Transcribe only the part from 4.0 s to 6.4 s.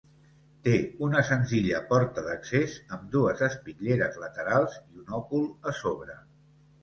laterals i un òcul a sobre.